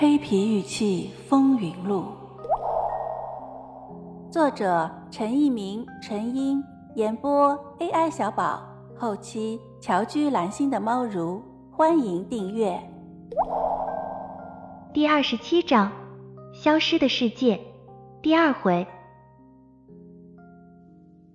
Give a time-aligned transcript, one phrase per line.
[0.00, 2.04] 黑皮玉器风云录》，
[4.30, 6.62] 作者陈一鸣、陈英，
[6.94, 8.62] 演播 AI 小宝，
[8.96, 11.42] 后期乔居蓝心的猫如，
[11.72, 12.80] 欢迎订阅。
[14.94, 15.90] 第二十七章：
[16.54, 17.60] 消失的世界，
[18.22, 18.86] 第二回。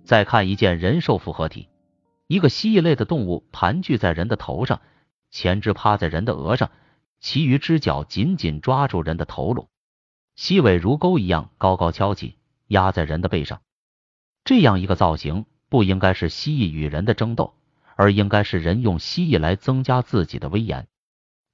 [0.06, 1.68] 再看一件人兽复合体，
[2.28, 4.80] 一个蜥蜴类的动物盘踞在人的头上，
[5.30, 6.70] 前肢趴在人的额上。
[7.24, 9.70] 其余只脚紧紧抓住人的头颅，
[10.36, 13.62] 蜥尾如钩一样高高翘起，压在人的背上。
[14.44, 17.54] 这样一个造型，不应该是蜥蜴与人的争斗，
[17.96, 20.86] 而应该是人用蜥蜴来增加自己的威严。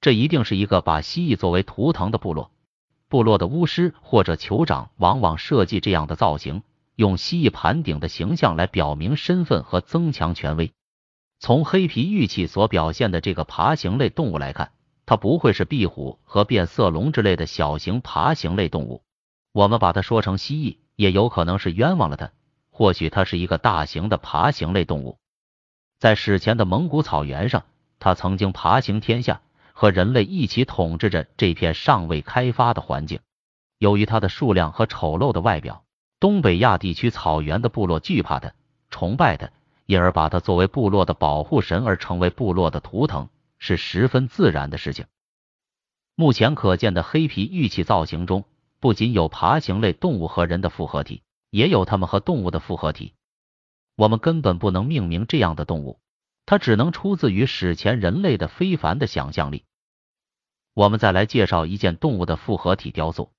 [0.01, 2.51] 这一定是一个把蜥蜴作为图腾的部落。
[3.07, 6.63] 部落的巫师或者酋长往往设计这样的造型，
[6.97, 10.73] 用蜥蜴盘顶的形象来表明身份和增强权威。
[11.39, 14.73] 从黑皮玉器所表现的这个爬行类动物来看。
[15.05, 19.03] 它不会是壁虎和变色龙之类的小型爬行类动物，
[19.51, 22.31] 我们把它说成蜥蜴，也有可能是冤枉了它。
[22.69, 25.17] 或许它是一个大型的爬行类动物，
[25.99, 27.63] 在史前的蒙古草原上，
[27.99, 29.41] 它曾经爬行天下，
[29.73, 33.19] 和人类一起统治着这片尚未开发的环境。
[33.77, 35.83] 由于它的数量和丑陋的外表，
[36.19, 38.53] 东北亚地区草原的部落惧怕它，
[38.89, 39.49] 崇拜它，
[39.85, 43.27] 因而把它作为部落的保护神而成为部落的图腾。
[43.61, 45.05] 是十分自然的事情。
[46.15, 48.45] 目前可见的黑皮玉器造型中，
[48.79, 53.13] 不仅有爬行类动物和人的复合体，也有它们和动物的复合体。
[53.95, 55.99] 我们根本不能命名这样的动物，
[56.47, 59.63] 它只能出自于史前人类的非凡的想象力。
[60.73, 63.31] 我们再来介绍一件动物的复合体雕塑，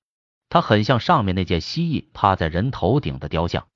[0.49, 3.67] 它很像上面那件蜥蜴趴在人头顶的雕像，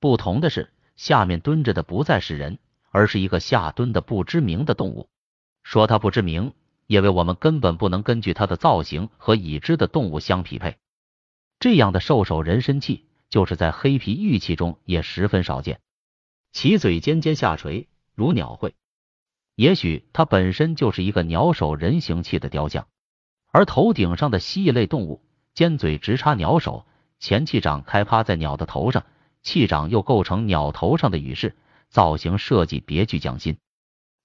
[0.00, 2.58] 不同的是，下面蹲着的不再是人，
[2.90, 5.08] 而是一个下蹲的不知名的动物。
[5.66, 6.52] 说它不知名，
[6.86, 10.76] 因为我们根本不能根据它的造型和已知的动物相匹配。
[11.58, 15.80] 这样的兽首人身器，就是在黑皮玉器中也十分少见。
[16.52, 18.76] 其嘴尖尖下垂，如鸟喙，
[19.56, 22.86] 也许它本身就是一个鸟首人形器的雕像。
[23.50, 25.20] 而头顶上的蜥蜴类动物，
[25.52, 26.86] 尖嘴直插鸟首，
[27.18, 29.04] 前气掌开趴在鸟的头上，
[29.42, 31.56] 气掌又构成鸟头上的羽饰，
[31.88, 33.58] 造型设计别具匠心。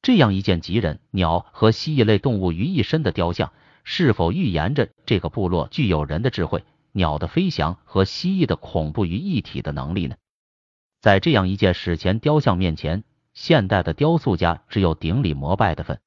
[0.02, 3.54] 这样一件集人、鸟和蜥蜴类动物于一身的雕像，
[3.84, 10.16] 是否预言着这个部落具有人的智慧、鸟的飞翔和蜥蜴的恐怖于一体的能力呢？
[11.02, 13.04] 在这样一件史前雕像面前，
[13.34, 16.00] 现代的雕塑家只有顶礼膜拜的份。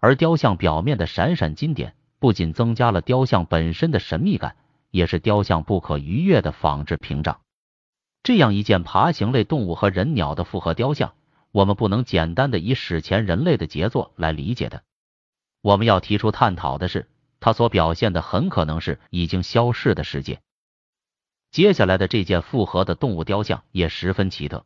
[0.00, 4.56] 而雕像表面的闪闪金点，不仅增加了雕像本身的神秘感，
[4.90, 7.40] 也是雕像不可逾越的仿制屏障。
[8.22, 11.14] 这样一件爬行类动物和人鸟的复合雕像。
[11.52, 14.82] 我们不能简单的以史前人类的杰作来理解它。
[15.60, 20.40] 我们要提出探讨的是，它所表现的很可能是已经消逝的世界。
[21.50, 24.64] 接下来的这件复合的动物雕像也十分奇特，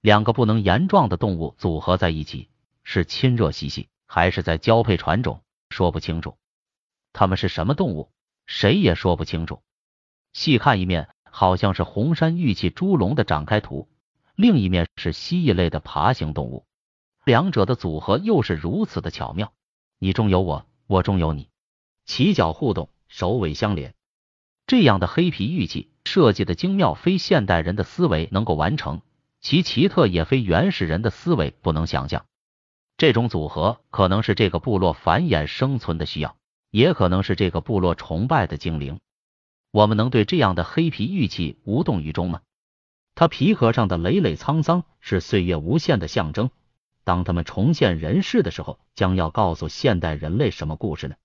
[0.00, 2.48] 两个不能言状的动物组合在一起，
[2.82, 6.38] 是亲热嬉戏，还是在交配传种，说不清楚。
[7.12, 8.10] 它们是什么动物，
[8.46, 9.62] 谁也说不清楚。
[10.32, 13.91] 细看一面，好像是红山玉器猪龙的展开图。
[14.42, 16.66] 另一面是蜥蜴类的爬行动物，
[17.24, 19.52] 两者的组合又是如此的巧妙，
[20.00, 21.48] 你中有我，我中有你，
[22.06, 23.94] 起脚互动，首尾相连，
[24.66, 29.00] 这样的黑皮玉器设计的精妙，非现代人的思维能够完成，
[29.40, 32.26] 其奇特也非原始人的思维不能想象。
[32.96, 36.34] 这种组合可能是这个部落繁衍生存的需要，
[36.72, 38.98] 也可能是这个部落崇拜的精灵。
[39.70, 42.40] 我们能对这样的黑皮玉器无动于衷吗？
[43.14, 46.50] 它皮壳上的累累沧桑是岁月无限的象征。
[47.04, 51.16] 当他们重现人世的时候，将要告诉现代人类什么故事呢？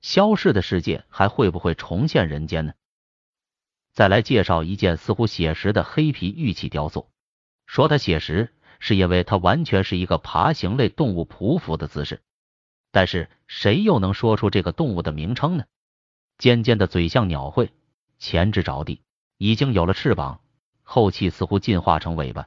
[0.00, 2.74] 消逝的世界还会不会重现人间呢？
[3.92, 7.08] 再来介绍一件似乎写实的黑皮玉器雕塑。
[7.66, 12.20] 说它写实，是因为它完全是一个爬行类动物匍匐的姿势。
[12.90, 15.64] 但是谁又能说出这个动物的名称呢？
[16.38, 17.70] 尖尖的嘴像鸟喙，
[18.18, 19.00] 前肢着地，
[19.38, 20.40] 已经有了翅膀。
[20.84, 22.46] 后期似乎进化成尾巴，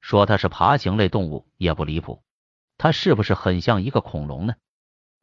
[0.00, 2.22] 说它是爬行类动物也不离谱。
[2.78, 4.54] 它是不是很像一个恐龙呢？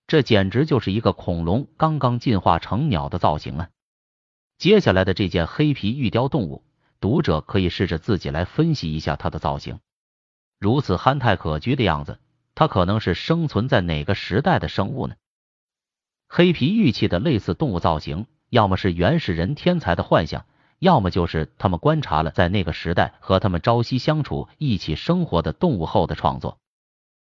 [0.08, 3.70] 这简直就是一个恐龙刚刚进化成鸟的造型啊！
[4.58, 6.66] 接下来的这件黑皮玉雕动物，
[7.00, 9.80] 读者可以试着自己来分析一下它的造型。
[10.60, 12.20] 如此憨态可掬的样子，
[12.56, 15.16] 它可能是生存在哪个时代的生物呢？
[16.28, 20.46] 黑皮玉器的类似动物造型，要么是原始人天才的幻想。
[20.82, 26.58] 要么就是他们观察了在那个时代和他们朝夕相处、一起生活的动物后的创作。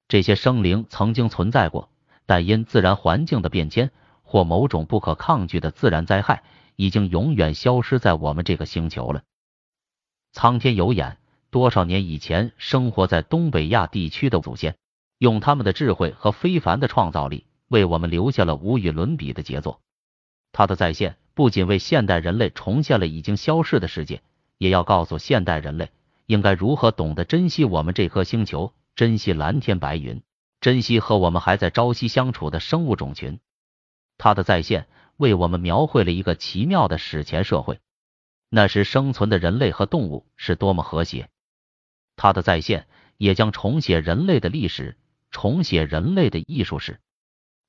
[0.07, 1.89] 这些生灵曾经存在过，
[2.25, 3.91] 但因自然环境的变迁，
[4.23, 6.43] 或某种不可抗拒的自然灾害，
[6.77, 9.23] 已经永远消失在我们这个星球了。
[10.31, 11.17] 苍天有眼，
[11.49, 14.77] 多少年以前，生活在东北亚地区的祖先，
[15.17, 19.81] 用他们的智慧和非凡的创造力，为我们留下了无与伦比的杰作。
[20.51, 24.21] 它的再现，不仅为现代人类重现了已经消逝的世界，
[24.57, 25.91] 也要告诉现代人类，
[26.25, 30.21] 应该如何懂得珍惜我们这颗星球，珍惜蓝天白云，
[30.59, 33.39] 珍惜和我们还在朝夕相处的生物种群。
[34.17, 34.87] 他的再现，
[35.17, 37.79] 为我们描绘了一个奇妙的史前社会。
[38.49, 41.29] 那时生存的人类和动物是多么和谐，
[42.15, 42.87] 他的再现
[43.17, 44.97] 也将重写人类的历史，
[45.29, 46.99] 重写人类的艺术史。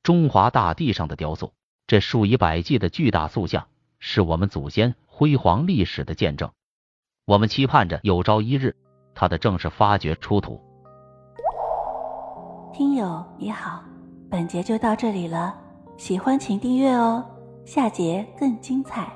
[0.03, 1.53] 中华大地上的雕塑，
[1.91, 3.67] 这数以百计的巨大塑像，
[3.99, 6.49] 是我们祖先辉煌历史的见证。
[7.25, 8.77] 我们期盼着有朝一日，
[9.13, 10.61] 它的正式发掘出土。
[12.73, 13.83] 听友你好，
[14.31, 15.53] 本节就到这里了，
[15.97, 17.29] 喜欢请订阅哦，
[17.65, 19.13] 下节更精彩。